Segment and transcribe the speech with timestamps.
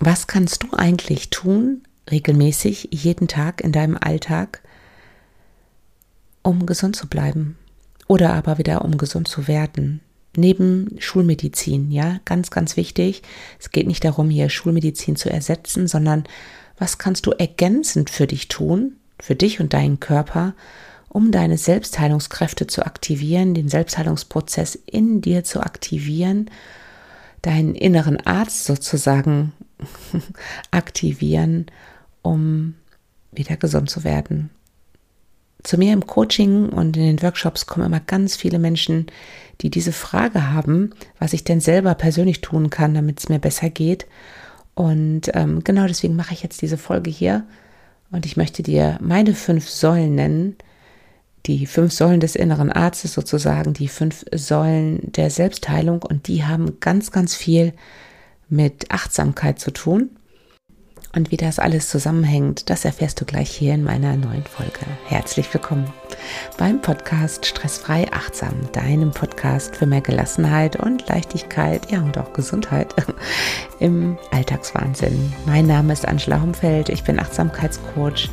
[0.00, 4.62] was kannst du eigentlich tun, regelmäßig, jeden Tag in deinem Alltag,
[6.42, 7.56] um gesund zu bleiben?
[8.06, 10.00] Oder aber wieder um gesund zu werden?
[10.36, 13.22] Neben Schulmedizin, ja, ganz, ganz wichtig.
[13.58, 16.24] Es geht nicht darum, hier Schulmedizin zu ersetzen, sondern
[16.78, 20.54] was kannst du ergänzend für dich tun, für dich und deinen Körper,
[21.08, 26.50] um deine Selbstheilungskräfte zu aktivieren, den Selbstheilungsprozess in dir zu aktivieren,
[27.42, 29.52] deinen inneren Arzt sozusagen
[30.70, 31.66] aktivieren,
[32.22, 32.74] um
[33.32, 34.50] wieder gesund zu werden.
[35.62, 39.06] Zu mir im Coaching und in den Workshops kommen immer ganz viele Menschen,
[39.60, 43.68] die diese Frage haben, was ich denn selber persönlich tun kann, damit es mir besser
[43.68, 44.06] geht.
[44.74, 47.44] Und ähm, genau deswegen mache ich jetzt diese Folge hier.
[48.10, 50.56] Und ich möchte dir meine fünf Säulen nennen,
[51.46, 56.78] die fünf Säulen des inneren Arztes sozusagen, die fünf Säulen der Selbstheilung und die haben
[56.80, 57.72] ganz, ganz viel
[58.48, 60.10] mit Achtsamkeit zu tun.
[61.14, 64.80] Und wie das alles zusammenhängt, das erfährst du gleich hier in meiner neuen Folge.
[65.06, 65.90] Herzlich willkommen
[66.58, 72.94] beim Podcast Stressfrei Achtsam, deinem Podcast für mehr Gelassenheit und Leichtigkeit, ja und auch Gesundheit
[73.80, 75.32] im Alltagswahnsinn.
[75.46, 78.28] Mein Name ist Angela Humfeld, ich bin Achtsamkeitscoach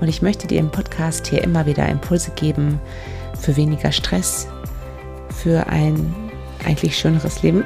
[0.00, 2.80] und ich möchte dir im Podcast hier immer wieder Impulse geben
[3.40, 4.48] für weniger Stress,
[5.30, 6.12] für ein
[6.64, 7.62] eigentlich schöneres Leben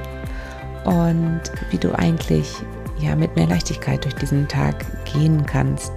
[0.85, 2.55] und wie du eigentlich
[3.01, 5.93] ja mit mehr Leichtigkeit durch diesen Tag gehen kannst.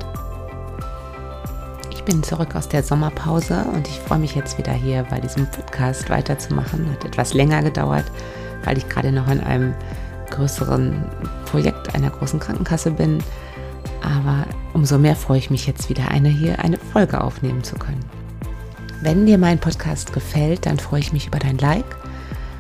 [1.91, 5.47] Ich bin zurück aus der Sommerpause und ich freue mich jetzt wieder hier bei diesem
[5.47, 6.89] Podcast weiterzumachen.
[6.91, 8.05] Hat etwas länger gedauert,
[8.65, 9.73] weil ich gerade noch in einem
[10.31, 11.05] größeren
[11.45, 13.19] Projekt einer großen Krankenkasse bin.
[14.01, 18.03] Aber umso mehr freue ich mich jetzt wieder, eine hier eine Folge aufnehmen zu können.
[19.01, 21.85] Wenn dir mein Podcast gefällt, dann freue ich mich über dein Like.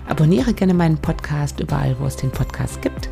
[0.07, 3.09] Abonniere gerne meinen Podcast überall, wo es den Podcast gibt.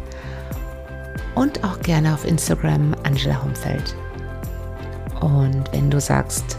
[1.35, 3.95] Und auch gerne auf Instagram Angela Humfeld.
[5.21, 6.57] Und wenn du sagst,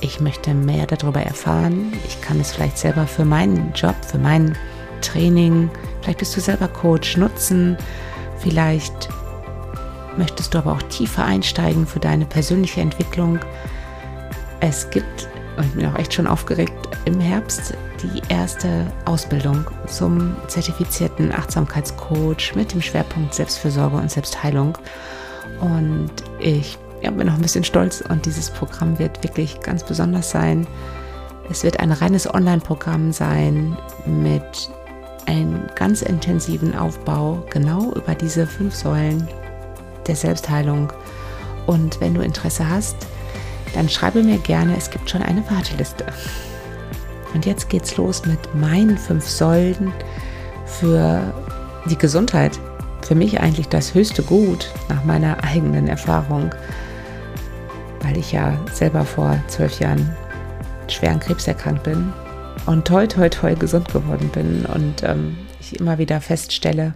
[0.00, 4.56] ich möchte mehr darüber erfahren, ich kann es vielleicht selber für meinen Job, für mein
[5.00, 5.70] Training,
[6.00, 7.76] vielleicht bist du selber Coach, nutzen,
[8.38, 9.08] vielleicht
[10.16, 13.40] Möchtest du aber auch tiefer einsteigen für deine persönliche Entwicklung?
[14.60, 20.36] Es gibt, und ich bin auch echt schon aufgeregt, im Herbst die erste Ausbildung zum
[20.48, 24.76] zertifizierten Achtsamkeitscoach mit dem Schwerpunkt Selbstfürsorge und Selbstheilung.
[25.60, 30.30] Und ich ja, bin noch ein bisschen stolz und dieses Programm wird wirklich ganz besonders
[30.30, 30.66] sein.
[31.50, 33.76] Es wird ein reines Online-Programm sein
[34.06, 34.70] mit
[35.26, 39.28] einem ganz intensiven Aufbau genau über diese fünf Säulen
[40.06, 40.92] der Selbstheilung.
[41.66, 42.96] Und wenn du Interesse hast,
[43.74, 46.06] dann schreibe mir gerne, es gibt schon eine Warteliste.
[47.34, 49.92] Und jetzt geht's los mit meinen fünf Säulen
[50.66, 51.20] für
[51.90, 52.58] die Gesundheit.
[53.02, 56.54] Für mich eigentlich das höchste Gut nach meiner eigenen Erfahrung,
[58.00, 60.16] weil ich ja selber vor zwölf Jahren
[60.88, 62.12] schwer an Krebs erkrankt bin
[62.66, 66.94] und toi, toi, toi gesund geworden bin und ähm, ich immer wieder feststelle,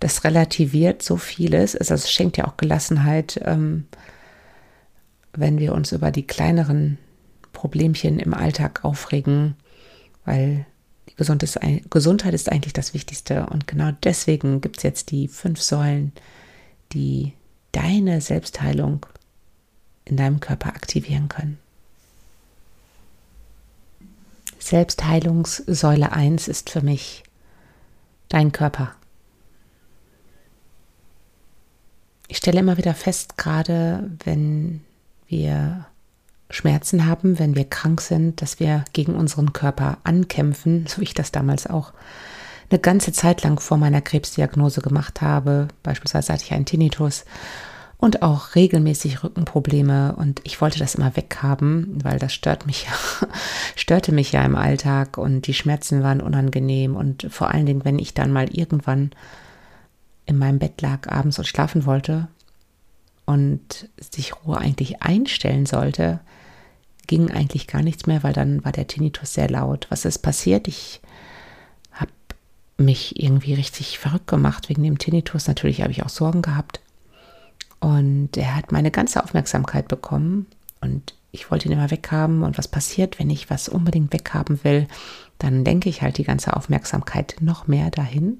[0.00, 1.76] das relativiert so vieles.
[1.76, 3.86] Also es schenkt ja auch Gelassenheit, ähm,
[5.34, 6.98] wenn wir uns über die kleineren
[7.62, 9.54] Problemchen im Alltag aufregen,
[10.24, 10.66] weil
[11.08, 13.46] die Gesundheit ist eigentlich das Wichtigste.
[13.46, 16.10] Und genau deswegen gibt es jetzt die fünf Säulen,
[16.92, 17.34] die
[17.70, 19.06] deine Selbstheilung
[20.04, 21.56] in deinem Körper aktivieren können.
[24.58, 27.22] Selbstheilungssäule 1 ist für mich
[28.28, 28.92] dein Körper.
[32.26, 34.82] Ich stelle immer wieder fest, gerade wenn
[35.28, 35.86] wir
[36.52, 41.14] Schmerzen haben, wenn wir krank sind, dass wir gegen unseren Körper ankämpfen, so wie ich
[41.14, 41.92] das damals auch
[42.70, 45.68] eine ganze Zeit lang vor meiner Krebsdiagnose gemacht habe.
[45.82, 47.24] Beispielsweise hatte ich einen Tinnitus
[47.98, 53.28] und auch regelmäßig Rückenprobleme und ich wollte das immer weghaben, weil das stört mich ja,
[53.76, 57.98] störte mich ja im Alltag und die Schmerzen waren unangenehm und vor allen Dingen, wenn
[57.98, 59.12] ich dann mal irgendwann
[60.26, 62.28] in meinem Bett lag abends und schlafen wollte
[63.24, 66.20] und sich Ruhe eigentlich einstellen sollte,
[67.06, 69.86] ging eigentlich gar nichts mehr, weil dann war der Tinnitus sehr laut.
[69.90, 70.68] Was ist passiert?
[70.68, 71.00] Ich
[71.92, 72.12] habe
[72.78, 75.48] mich irgendwie richtig verrückt gemacht wegen dem Tinnitus.
[75.48, 76.80] Natürlich habe ich auch Sorgen gehabt.
[77.80, 80.46] Und er hat meine ganze Aufmerksamkeit bekommen
[80.80, 82.42] und ich wollte ihn immer weghaben.
[82.44, 84.86] Und was passiert, wenn ich was unbedingt weghaben will?
[85.38, 88.38] Dann denke ich halt die ganze Aufmerksamkeit noch mehr dahin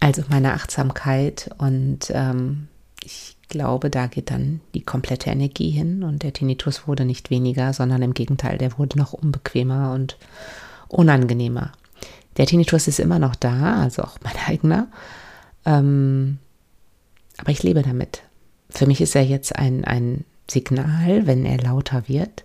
[0.00, 2.68] also meine Achtsamkeit und ähm,
[3.04, 7.74] ich glaube, da geht dann die komplette Energie hin und der Tinnitus wurde nicht weniger,
[7.74, 10.16] sondern im Gegenteil, der wurde noch unbequemer und
[10.88, 11.72] unangenehmer.
[12.38, 14.88] Der Tinnitus ist immer noch da, also auch mein eigener.
[15.66, 16.38] Ähm,
[17.36, 18.22] aber ich lebe damit.
[18.70, 22.44] Für mich ist er jetzt ein, ein Signal, wenn er lauter wird,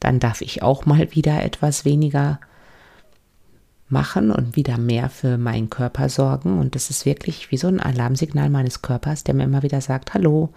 [0.00, 2.40] dann darf ich auch mal wieder etwas weniger
[3.90, 6.58] machen und wieder mehr für meinen Körper sorgen.
[6.58, 10.14] Und das ist wirklich wie so ein Alarmsignal meines Körpers, der mir immer wieder sagt,
[10.14, 10.50] hallo,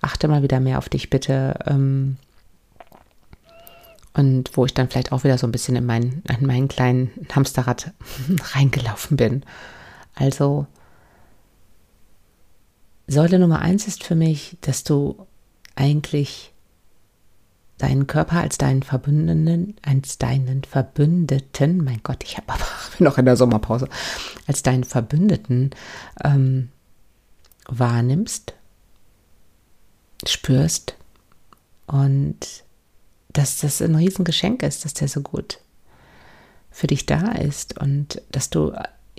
[0.00, 1.54] achte mal wieder mehr auf dich bitte.
[1.66, 2.16] Ähm,
[4.14, 7.10] und wo ich dann vielleicht auch wieder so ein bisschen in, mein, in meinen kleinen
[7.34, 7.92] Hamsterrad
[8.54, 9.42] reingelaufen bin.
[10.14, 10.66] Also
[13.06, 15.26] Säule Nummer eins ist für mich, dass du
[15.74, 16.51] eigentlich
[17.82, 22.64] deinen Körper als deinen Verbündeten, als deinen Verbündeten, mein Gott, ich habe aber
[23.00, 23.88] noch in der Sommerpause,
[24.46, 25.70] als deinen Verbündeten
[26.22, 26.68] ähm,
[27.66, 28.54] wahrnimmst,
[30.24, 30.96] spürst
[31.86, 32.38] und
[33.32, 35.58] dass das ein Riesengeschenk ist, dass der so gut
[36.70, 38.72] für dich da ist und dass du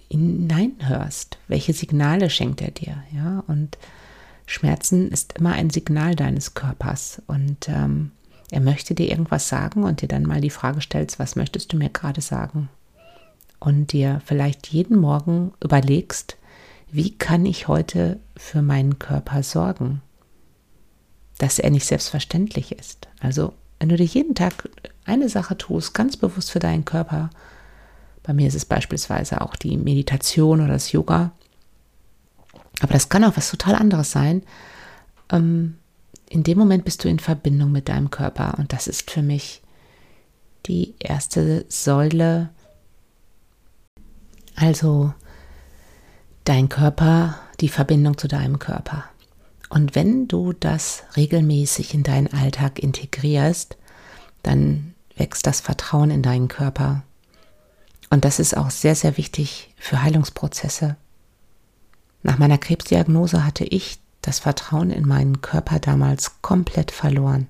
[0.09, 3.77] hineinhörst, welche Signale schenkt er dir, ja, und
[4.45, 8.11] Schmerzen ist immer ein Signal deines Körpers und ähm,
[8.51, 11.77] er möchte dir irgendwas sagen und dir dann mal die Frage stellst, was möchtest du
[11.77, 12.69] mir gerade sagen?
[13.59, 16.37] Und dir vielleicht jeden Morgen überlegst,
[16.91, 20.01] wie kann ich heute für meinen Körper sorgen?
[21.39, 23.07] Dass er nicht selbstverständlich ist.
[23.19, 24.69] Also wenn du dir jeden Tag
[25.05, 27.29] eine Sache tust, ganz bewusst für deinen Körper,
[28.21, 31.31] bei mir ist es beispielsweise auch die Meditation oder das Yoga,
[32.81, 34.43] aber das kann auch was total anderes sein.
[35.31, 35.77] Ähm,
[36.33, 39.61] in dem Moment bist du in Verbindung mit deinem Körper und das ist für mich
[40.65, 42.49] die erste Säule.
[44.55, 45.13] Also
[46.43, 49.05] dein Körper, die Verbindung zu deinem Körper.
[49.69, 53.77] Und wenn du das regelmäßig in deinen Alltag integrierst,
[54.41, 57.03] dann wächst das Vertrauen in deinen Körper.
[58.09, 60.95] Und das ist auch sehr, sehr wichtig für Heilungsprozesse.
[62.23, 67.47] Nach meiner Krebsdiagnose hatte ich das Vertrauen in meinen Körper damals komplett verloren.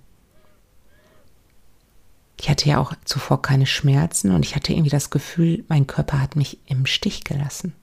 [2.39, 6.19] Ich hatte ja auch zuvor keine Schmerzen und ich hatte irgendwie das Gefühl, mein Körper
[6.19, 7.73] hat mich im Stich gelassen.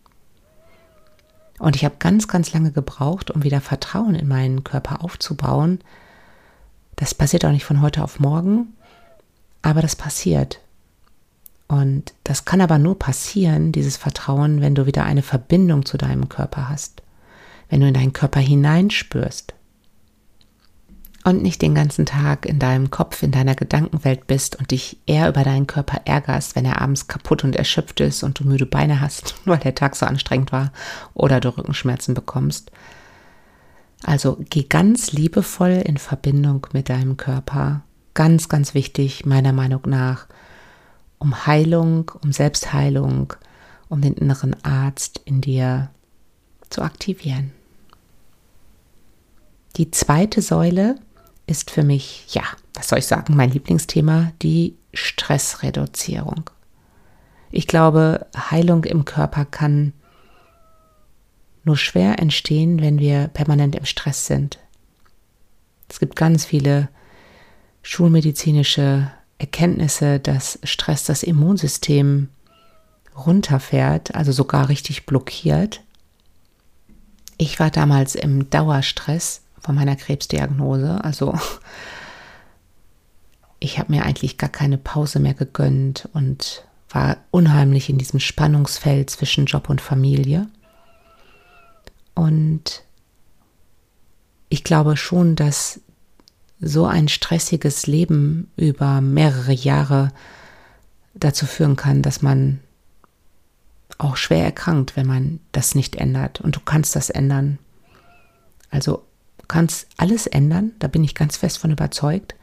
[1.59, 5.81] Und ich habe ganz, ganz lange gebraucht, um wieder Vertrauen in meinen Körper aufzubauen.
[6.97, 8.75] Das passiert auch nicht von heute auf morgen,
[9.63, 10.61] aber das passiert.
[11.69, 16.29] Und das kann aber nur passieren, dieses Vertrauen, wenn du wieder eine Verbindung zu deinem
[16.29, 17.03] Körper hast,
[17.71, 19.55] wenn du in deinen Körper hineinspürst,
[21.25, 25.29] und nicht den ganzen Tag in deinem Kopf, in deiner Gedankenwelt bist und dich eher
[25.29, 29.01] über deinen Körper ärgerst, wenn er abends kaputt und erschöpft ist und du müde Beine
[29.01, 30.73] hast, weil der Tag so anstrengend war
[31.15, 32.71] oder du Rückenschmerzen bekommst.
[34.03, 37.83] Also geh ganz liebevoll in Verbindung mit deinem Körper.
[38.15, 40.27] Ganz, ganz wichtig, meiner Meinung nach,
[41.19, 43.35] um Heilung, um Selbstheilung,
[43.91, 45.91] um den inneren Arzt in dir
[46.71, 47.53] zu aktivieren.
[49.77, 50.97] Die zweite Säule
[51.47, 52.43] ist für mich, ja,
[52.75, 56.51] was soll ich sagen, mein Lieblingsthema, die Stressreduzierung.
[57.51, 59.93] Ich glaube, Heilung im Körper kann
[61.65, 64.59] nur schwer entstehen, wenn wir permanent im Stress sind.
[65.89, 66.89] Es gibt ganz viele
[67.83, 72.29] schulmedizinische Erkenntnisse, dass Stress das Immunsystem
[73.17, 75.83] runterfährt, also sogar richtig blockiert.
[77.37, 81.03] Ich war damals im Dauerstress von meiner Krebsdiagnose.
[81.05, 81.39] Also
[83.61, 89.11] ich habe mir eigentlich gar keine Pause mehr gegönnt und war unheimlich in diesem Spannungsfeld
[89.11, 90.49] zwischen Job und Familie.
[92.15, 92.83] Und
[94.49, 95.81] ich glaube schon, dass
[96.61, 100.13] so ein stressiges Leben über mehrere Jahre
[101.15, 102.61] dazu führen kann, dass man
[103.99, 106.41] auch schwer erkrankt, wenn man das nicht ändert.
[106.41, 107.59] Und du kannst das ändern.
[108.71, 109.05] Also
[109.51, 112.37] kannst alles ändern, da bin ich ganz fest von überzeugt,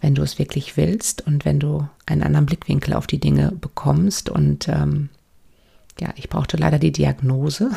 [0.00, 4.30] wenn du es wirklich willst und wenn du einen anderen Blickwinkel auf die Dinge bekommst.
[4.30, 5.10] Und ähm,
[6.00, 7.70] ja, ich brauchte leider die Diagnose.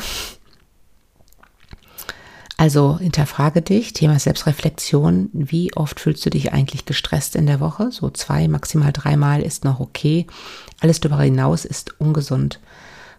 [2.56, 7.92] Also hinterfrage dich, Thema Selbstreflexion, wie oft fühlst du dich eigentlich gestresst in der Woche?
[7.92, 10.26] So zwei, maximal dreimal ist noch okay.
[10.80, 12.58] Alles darüber hinaus ist ungesund,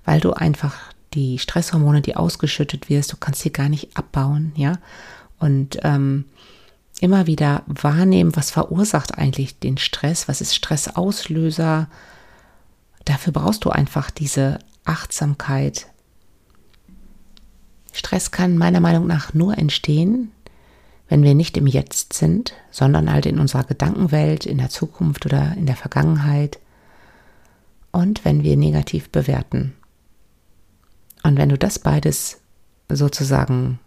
[0.03, 0.73] weil du einfach
[1.13, 4.79] die Stresshormone, die ausgeschüttet wirst, du kannst sie gar nicht abbauen, ja
[5.39, 6.25] und ähm,
[6.99, 11.87] immer wieder wahrnehmen, was verursacht eigentlich den Stress, was ist Stressauslöser.
[13.05, 15.87] Dafür brauchst du einfach diese Achtsamkeit.
[17.93, 20.31] Stress kann meiner Meinung nach nur entstehen,
[21.09, 25.53] wenn wir nicht im Jetzt sind, sondern halt in unserer Gedankenwelt, in der Zukunft oder
[25.53, 26.59] in der Vergangenheit
[27.91, 29.73] und wenn wir negativ bewerten.
[31.23, 32.39] Und wenn du das beides
[32.89, 33.79] sozusagen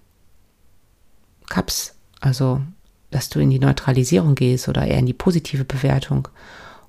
[1.51, 2.63] Cups, also
[3.11, 6.29] dass du in die Neutralisierung gehst oder eher in die positive Bewertung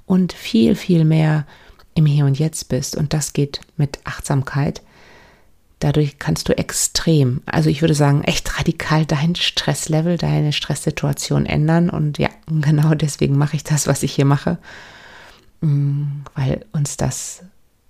[0.05, 1.45] und viel, viel mehr
[1.93, 2.95] im Hier und Jetzt bist.
[2.95, 4.81] Und das geht mit Achtsamkeit.
[5.79, 11.89] Dadurch kannst du extrem, also ich würde sagen, echt radikal dein Stresslevel, deine Stresssituation ändern.
[11.89, 14.59] Und ja, genau deswegen mache ich das, was ich hier mache,
[15.61, 16.03] mm,
[16.35, 17.43] weil uns das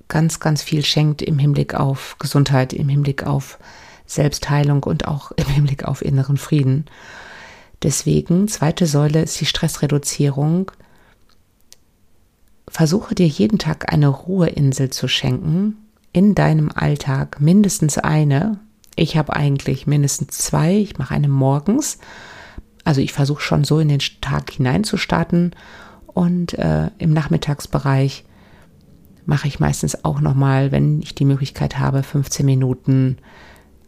[0.07, 3.57] ganz, ganz viel schenkt im Hinblick auf Gesundheit, im Hinblick auf
[4.13, 6.85] Selbstheilung und auch im Hinblick auf inneren Frieden.
[7.83, 10.71] Deswegen, zweite Säule ist die Stressreduzierung.
[12.67, 15.77] Versuche dir jeden Tag eine Ruheinsel zu schenken,
[16.13, 18.59] in deinem Alltag mindestens eine.
[18.95, 20.75] Ich habe eigentlich mindestens zwei.
[20.75, 21.97] Ich mache eine morgens.
[22.83, 25.55] Also ich versuche schon so in den Tag hineinzustarten.
[26.07, 28.25] Und äh, im Nachmittagsbereich
[29.25, 33.17] mache ich meistens auch nochmal, wenn ich die Möglichkeit habe, 15 Minuten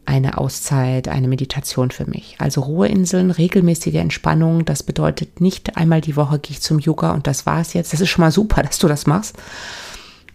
[0.06, 2.36] eine Auszeit, eine Meditation für mich.
[2.40, 4.66] Also Ruheinseln, regelmäßige Entspannung.
[4.66, 7.94] Das bedeutet nicht einmal die Woche gehe ich zum Yoga und das war es jetzt.
[7.94, 9.36] Das ist schon mal super, dass du das machst.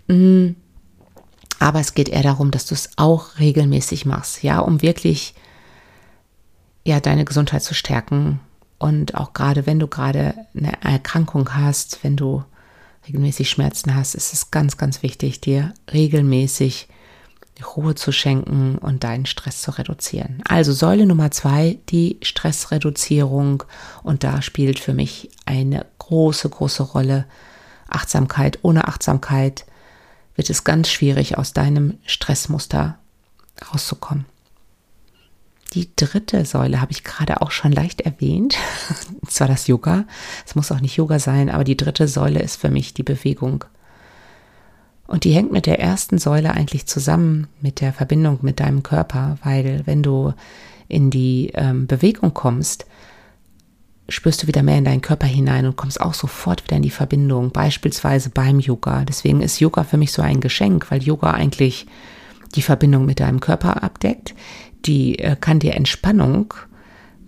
[0.06, 0.50] Mm.
[1.60, 5.34] Aber es geht eher darum, dass du es auch regelmäßig machst, ja, um wirklich
[6.84, 8.38] ja deine Gesundheit zu stärken
[8.78, 12.44] und auch gerade wenn du gerade eine Erkrankung hast, wenn du
[13.06, 16.88] regelmäßig Schmerzen hast, ist es ganz, ganz wichtig, dir regelmäßig
[17.62, 20.42] Ruhe zu schenken und deinen Stress zu reduzieren.
[20.48, 23.64] Also Säule Nummer zwei, die Stressreduzierung.
[24.02, 27.26] Und da spielt für mich eine große, große Rolle
[27.88, 28.58] Achtsamkeit.
[28.62, 29.64] Ohne Achtsamkeit
[30.34, 32.98] wird es ganz schwierig, aus deinem Stressmuster
[33.72, 34.26] rauszukommen.
[35.74, 38.56] Die dritte Säule habe ich gerade auch schon leicht erwähnt.
[39.20, 40.04] Und zwar das Yoga.
[40.46, 43.64] Es muss auch nicht Yoga sein, aber die dritte Säule ist für mich die Bewegung.
[45.08, 49.38] Und die hängt mit der ersten Säule eigentlich zusammen, mit der Verbindung mit deinem Körper,
[49.42, 50.34] weil wenn du
[50.86, 52.86] in die ähm, Bewegung kommst,
[54.10, 56.90] spürst du wieder mehr in deinen Körper hinein und kommst auch sofort wieder in die
[56.90, 59.06] Verbindung, beispielsweise beim Yoga.
[59.06, 61.86] Deswegen ist Yoga für mich so ein Geschenk, weil Yoga eigentlich
[62.54, 64.34] die Verbindung mit deinem Körper abdeckt.
[64.84, 66.52] Die äh, kann dir Entspannung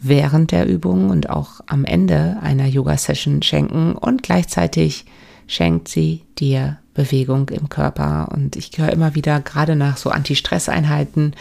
[0.03, 5.07] während der Übung und auch am Ende einer Yoga-Session schenken und gleichzeitig
[5.47, 8.28] schenkt sie dir Bewegung im Körper.
[8.33, 11.33] Und ich höre immer wieder, gerade nach so Anti-Stress-Einheiten,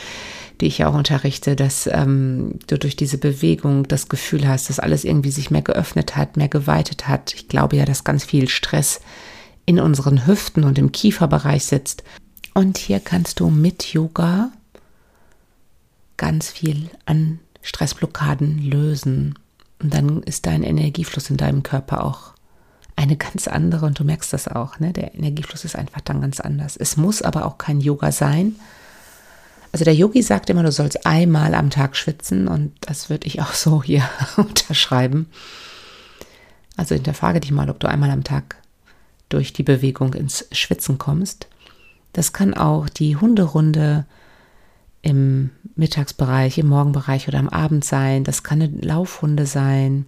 [0.61, 4.79] die ich ja auch unterrichte, dass ähm, du durch diese Bewegung das Gefühl hast, dass
[4.79, 7.33] alles irgendwie sich mehr geöffnet hat, mehr geweitet hat.
[7.33, 9.01] Ich glaube ja, dass ganz viel Stress
[9.65, 12.03] in unseren Hüften und im Kieferbereich sitzt.
[12.53, 14.51] Und hier kannst du mit Yoga
[16.17, 19.37] ganz viel an Stressblockaden lösen.
[19.81, 22.33] Und dann ist dein Energiefluss in deinem Körper auch
[22.99, 24.91] eine ganz andere und du merkst das auch, ne?
[24.91, 26.75] Der Energiefluss ist einfach dann ganz anders.
[26.75, 28.57] Es muss aber auch kein Yoga sein.
[29.71, 33.41] Also der Yogi sagt immer, du sollst einmal am Tag schwitzen und das würde ich
[33.41, 34.03] auch so hier
[34.35, 35.27] unterschreiben.
[36.75, 38.57] Also hinterfrage dich mal, ob du einmal am Tag
[39.29, 41.47] durch die Bewegung ins Schwitzen kommst.
[42.11, 44.05] Das kann auch die Hunderunde
[45.01, 48.25] im Mittagsbereich, im Morgenbereich oder am Abend sein.
[48.25, 50.05] Das kann eine Laufhunde sein.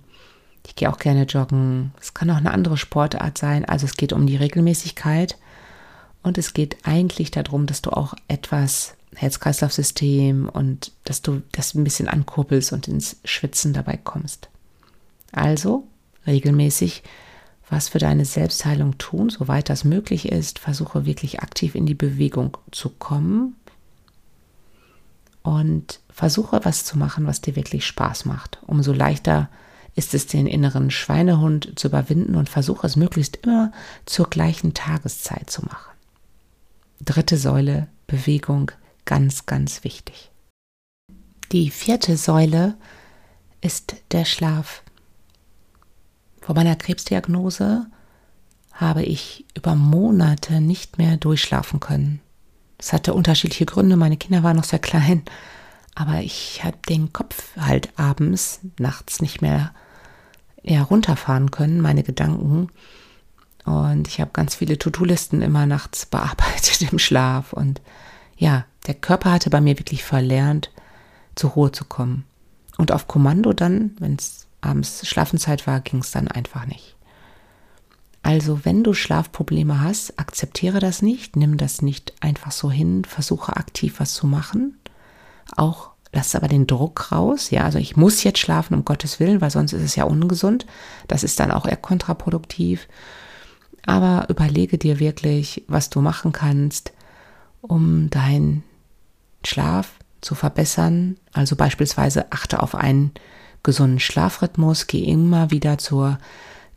[0.66, 1.94] Ich gehe auch gerne joggen.
[2.00, 3.66] Es kann auch eine andere Sportart sein.
[3.66, 5.38] Also es geht um die Regelmäßigkeit.
[6.24, 11.84] Und es geht eigentlich darum, dass du auch etwas Herz-Kreislauf-System und dass du das ein
[11.84, 14.50] bisschen ankurbelst und ins Schwitzen dabei kommst.
[15.32, 15.88] Also
[16.28, 17.04] regelmäßig
[17.70, 20.60] was für deine Selbstheilung tun, soweit das möglich ist.
[20.60, 23.56] Versuche wirklich aktiv in die Bewegung zu kommen
[25.42, 28.60] und versuche was zu machen, was dir wirklich Spaß macht.
[28.68, 29.50] Umso leichter
[29.96, 33.72] ist es, den inneren Schweinehund zu überwinden und versuche es möglichst immer
[34.06, 35.92] zur gleichen Tageszeit zu machen.
[37.02, 38.72] Dritte Säule, Bewegung,
[39.06, 40.32] ganz, ganz wichtig.
[41.52, 42.76] Die vierte Säule
[43.60, 44.84] ist der Schlaf.
[46.40, 47.88] Vor meiner Krebsdiagnose
[48.72, 52.22] habe ich über Monate nicht mehr durchschlafen können.
[52.78, 53.96] Es hatte unterschiedliche Gründe.
[53.96, 55.24] Meine Kinder waren noch sehr klein
[55.96, 59.74] aber ich habe den Kopf halt abends, nachts nicht mehr
[60.64, 62.70] eher runterfahren können, meine Gedanken.
[63.66, 67.54] Und ich habe ganz viele To-Do-Listen immer nachts bearbeitet im Schlaf.
[67.54, 67.82] Und
[68.38, 70.72] ja, der Körper hatte bei mir wirklich verlernt,
[71.36, 72.26] zur Ruhe zu kommen.
[72.78, 76.96] Und auf Kommando dann, wenn es abends Schlafenzeit war, ging es dann einfach nicht.
[78.24, 83.58] Also, wenn du Schlafprobleme hast, akzeptiere das nicht, nimm das nicht einfach so hin, versuche
[83.58, 84.78] aktiv was zu machen
[85.58, 87.52] auch lass aber den Druck raus.
[87.52, 90.66] Ja, also ich muss jetzt schlafen, um Gottes Willen, weil sonst ist es ja ungesund.
[91.08, 92.88] Das ist dann auch eher kontraproduktiv.
[93.86, 96.92] Aber überlege dir wirklich, was du machen kannst,
[97.62, 98.64] um deinen
[99.46, 101.18] Schlaf zu verbessern.
[101.34, 103.12] Also beispielsweise achte auf einen
[103.64, 106.18] gesunden Schlafrhythmus, geh immer wieder zur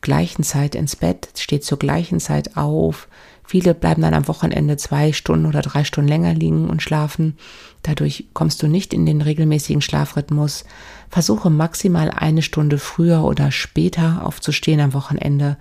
[0.01, 3.09] gleichen Zeit ins Bett, steh zur gleichen Zeit auf.
[3.47, 7.37] Viele bleiben dann am Wochenende zwei Stunden oder drei Stunden länger liegen und schlafen.
[7.83, 10.65] Dadurch kommst du nicht in den regelmäßigen Schlafrhythmus.
[11.11, 15.59] Versuche maximal eine Stunde früher oder später aufzustehen am Wochenende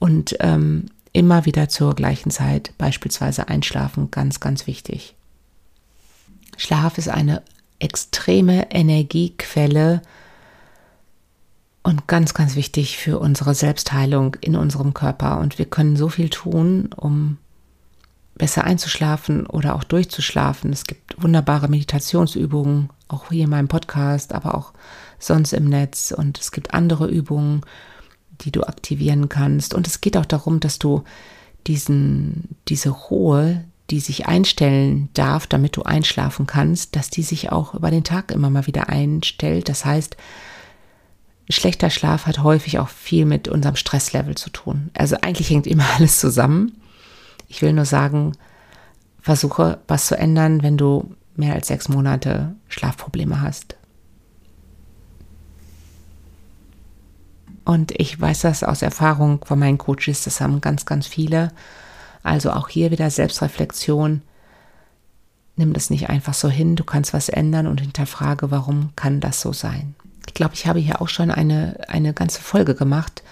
[0.00, 4.10] und ähm, immer wieder zur gleichen Zeit beispielsweise einschlafen.
[4.10, 5.14] Ganz, ganz wichtig.
[6.56, 7.42] Schlaf ist eine
[7.78, 10.02] extreme Energiequelle
[11.84, 15.38] und ganz, ganz wichtig für unsere Selbstheilung in unserem Körper.
[15.38, 17.36] Und wir können so viel tun, um
[18.36, 20.72] besser einzuschlafen oder auch durchzuschlafen.
[20.72, 24.72] Es gibt wunderbare Meditationsübungen, auch hier in meinem Podcast, aber auch
[25.18, 26.10] sonst im Netz.
[26.10, 27.60] Und es gibt andere Übungen,
[28.40, 29.74] die du aktivieren kannst.
[29.74, 31.04] Und es geht auch darum, dass du
[31.66, 37.74] diesen, diese Ruhe, die sich einstellen darf, damit du einschlafen kannst, dass die sich auch
[37.74, 39.68] über den Tag immer mal wieder einstellt.
[39.68, 40.16] Das heißt,
[41.48, 44.90] schlechter Schlaf hat häufig auch viel mit unserem Stresslevel zu tun.
[44.94, 46.80] Also eigentlich hängt immer alles zusammen.
[47.48, 48.32] Ich will nur sagen,
[49.20, 53.76] versuche was zu ändern, wenn du mehr als sechs Monate Schlafprobleme hast.
[57.64, 61.50] Und ich weiß das aus Erfahrung von meinen Coaches, das haben ganz, ganz viele.
[62.22, 64.22] Also auch hier wieder Selbstreflexion.
[65.56, 69.40] Nimm das nicht einfach so hin, du kannst was ändern und hinterfrage, warum kann das
[69.40, 69.94] so sein.
[70.26, 73.22] Ich glaube, ich habe hier auch schon eine, eine ganze Folge gemacht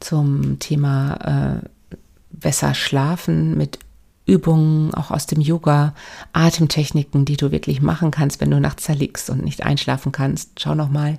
[0.00, 1.96] zum Thema äh,
[2.30, 3.78] besser schlafen mit
[4.26, 5.94] Übungen auch aus dem Yoga,
[6.32, 10.60] Atemtechniken, die du wirklich machen kannst, wenn du nachts da liegst und nicht einschlafen kannst.
[10.60, 11.18] Schau noch mal.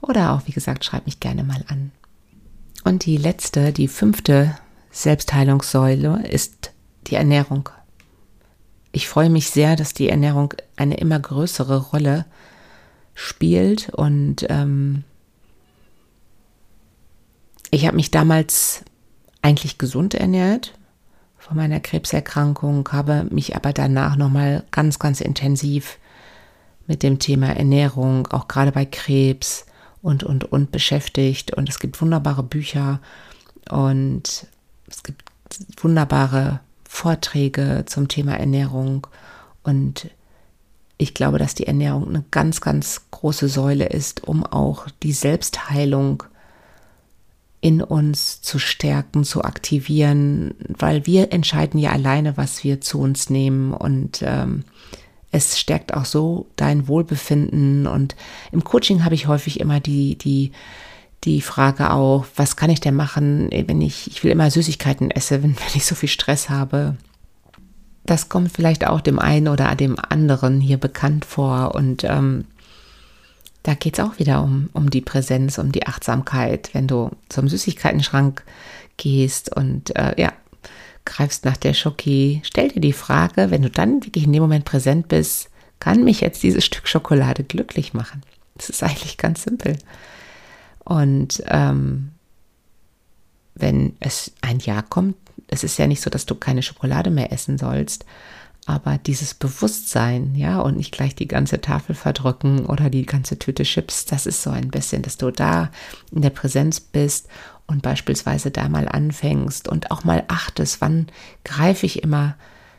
[0.00, 1.92] Oder auch, wie gesagt, schreib mich gerne mal an.
[2.82, 4.54] Und die letzte, die fünfte
[4.90, 6.72] Selbstheilungssäule ist
[7.06, 7.68] die Ernährung.
[8.92, 12.26] Ich freue mich sehr, dass die Ernährung eine immer größere Rolle
[13.14, 15.04] spielt und ähm,
[17.70, 18.84] ich habe mich damals
[19.42, 20.74] eigentlich gesund ernährt
[21.38, 25.98] von meiner Krebserkrankung, habe mich aber danach nochmal ganz, ganz intensiv
[26.86, 29.66] mit dem Thema Ernährung, auch gerade bei Krebs
[30.02, 31.52] und, und, und beschäftigt.
[31.54, 33.00] Und es gibt wunderbare Bücher
[33.70, 34.46] und
[34.86, 35.24] es gibt
[35.78, 39.06] wunderbare Vorträge zum Thema Ernährung.
[39.62, 40.10] Und
[41.04, 46.24] ich glaube, dass die Ernährung eine ganz, ganz große Säule ist, um auch die Selbstheilung
[47.60, 53.30] in uns zu stärken, zu aktivieren, weil wir entscheiden ja alleine, was wir zu uns
[53.30, 54.64] nehmen und ähm,
[55.30, 58.16] es stärkt auch so dein Wohlbefinden und
[58.52, 60.52] im Coaching habe ich häufig immer die, die,
[61.24, 65.34] die Frage auch, was kann ich denn machen, wenn ich, ich will immer Süßigkeiten esse,
[65.42, 66.96] wenn, wenn ich so viel Stress habe.
[68.06, 72.44] Das kommt vielleicht auch dem einen oder dem anderen hier bekannt vor und ähm,
[73.62, 77.48] da geht es auch wieder um, um die Präsenz, um die Achtsamkeit, wenn du zum
[77.48, 78.44] Süßigkeitenschrank
[78.98, 80.32] gehst und äh, ja,
[81.06, 84.66] greifst nach der Schoki, stell dir die Frage, wenn du dann wirklich in dem Moment
[84.66, 85.48] präsent bist,
[85.80, 88.22] kann mich jetzt dieses Stück Schokolade glücklich machen?
[88.54, 89.78] Das ist eigentlich ganz simpel.
[90.84, 92.10] Und ähm,
[93.54, 95.16] wenn es ein Jahr kommt,
[95.48, 98.04] es ist ja nicht so, dass du keine Schokolade mehr essen sollst,
[98.66, 103.62] aber dieses Bewusstsein, ja, und nicht gleich die ganze Tafel verdrücken oder die ganze Tüte
[103.64, 105.70] Chips, das ist so ein bisschen, dass du da
[106.10, 107.28] in der Präsenz bist
[107.66, 111.08] und beispielsweise da mal anfängst und auch mal achtest, wann
[111.44, 112.36] greife ich immer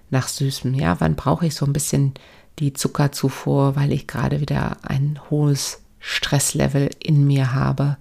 [0.10, 2.14] nach Süßem, ja, wann brauche ich so ein bisschen
[2.60, 7.98] die Zuckerzufuhr, weil ich gerade wieder ein hohes Stresslevel in mir habe.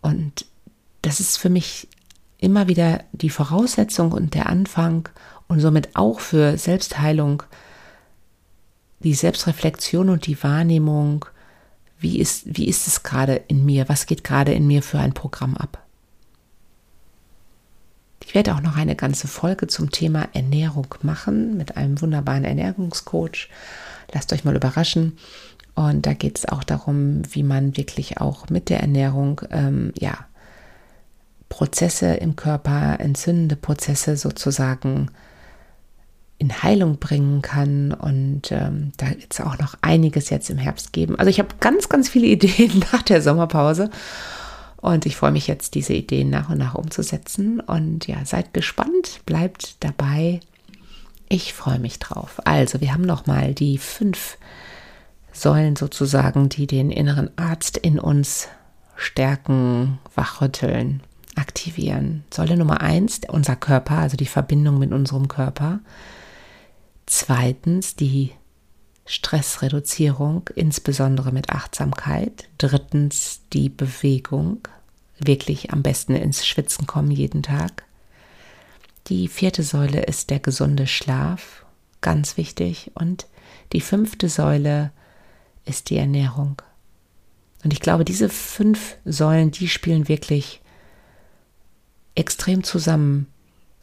[0.00, 0.46] Und
[1.02, 1.88] das ist für mich
[2.42, 5.08] immer wieder die Voraussetzung und der Anfang
[5.46, 7.44] und somit auch für Selbstheilung,
[9.00, 11.24] die Selbstreflexion und die Wahrnehmung,
[12.00, 15.14] wie ist, wie ist es gerade in mir, was geht gerade in mir für ein
[15.14, 15.78] Programm ab.
[18.24, 23.48] Ich werde auch noch eine ganze Folge zum Thema Ernährung machen mit einem wunderbaren Ernährungscoach.
[24.12, 25.18] Lasst euch mal überraschen.
[25.74, 30.26] Und da geht es auch darum, wie man wirklich auch mit der Ernährung ähm, ja,
[31.52, 35.10] Prozesse im Körper, entzündende Prozesse sozusagen
[36.38, 37.92] in Heilung bringen kann.
[37.92, 41.18] Und ähm, da wird es auch noch einiges jetzt im Herbst geben.
[41.18, 43.90] Also ich habe ganz, ganz viele Ideen nach der Sommerpause.
[44.78, 47.60] Und ich freue mich jetzt, diese Ideen nach und nach umzusetzen.
[47.60, 50.40] Und ja, seid gespannt, bleibt dabei.
[51.28, 52.40] Ich freue mich drauf.
[52.46, 54.38] Also, wir haben noch mal die fünf
[55.34, 58.48] Säulen sozusagen, die den inneren Arzt in uns
[58.96, 61.02] stärken, wachrütteln,
[61.36, 62.24] aktivieren.
[62.32, 65.80] Säule Nummer eins, unser Körper, also die Verbindung mit unserem Körper.
[67.06, 68.32] Zweitens die
[69.04, 72.48] Stressreduzierung, insbesondere mit Achtsamkeit.
[72.58, 74.68] Drittens die Bewegung,
[75.18, 77.84] wirklich am besten ins Schwitzen kommen jeden Tag.
[79.08, 81.64] Die vierte Säule ist der gesunde Schlaf,
[82.00, 82.92] ganz wichtig.
[82.94, 83.26] Und
[83.72, 84.92] die fünfte Säule
[85.64, 86.62] ist die Ernährung.
[87.64, 90.61] Und ich glaube, diese fünf Säulen, die spielen wirklich
[92.14, 93.26] extrem zusammen.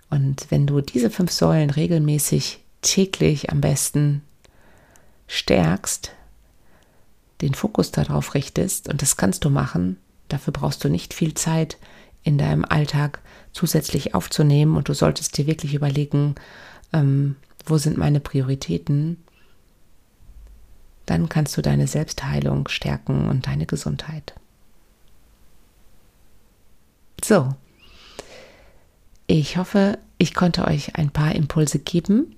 [0.09, 4.21] Und wenn du diese fünf Säulen regelmäßig täglich am besten
[5.27, 6.11] stärkst,
[7.41, 11.77] den Fokus darauf richtest, und das kannst du machen, dafür brauchst du nicht viel Zeit
[12.23, 13.19] in deinem Alltag
[13.53, 16.35] zusätzlich aufzunehmen und du solltest dir wirklich überlegen,
[16.93, 19.23] ähm, wo sind meine Prioritäten,
[21.05, 24.33] dann kannst du deine Selbstheilung stärken und deine Gesundheit.
[27.23, 27.49] So,
[29.29, 32.35] ich hoffe, ich konnte euch ein paar Impulse geben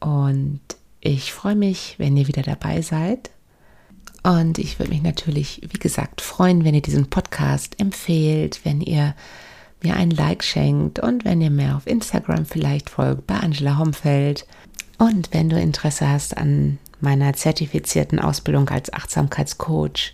[0.00, 0.60] und
[1.00, 3.30] ich freue mich, wenn ihr wieder dabei seid.
[4.24, 9.14] Und ich würde mich natürlich, wie gesagt, freuen, wenn ihr diesen Podcast empfehlt, wenn ihr
[9.84, 14.46] mir ein Like schenkt und wenn ihr mir auf Instagram vielleicht folgt bei Angela Homfeld.
[14.98, 20.12] Und wenn du Interesse hast an meiner zertifizierten Ausbildung als Achtsamkeitscoach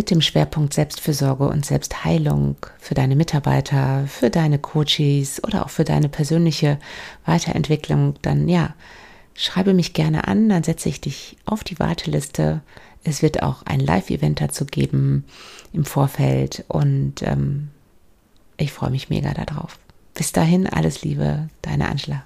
[0.00, 5.84] mit dem Schwerpunkt Selbstfürsorge und Selbstheilung für deine Mitarbeiter, für deine Coaches oder auch für
[5.84, 6.78] deine persönliche
[7.26, 8.72] Weiterentwicklung, dann ja,
[9.34, 12.62] schreibe mich gerne an, dann setze ich dich auf die Warteliste.
[13.04, 15.26] Es wird auch ein Live-Event dazu geben
[15.74, 17.68] im Vorfeld und ähm,
[18.56, 19.78] ich freue mich mega darauf.
[20.14, 22.24] Bis dahin, alles Liebe, deine Angela.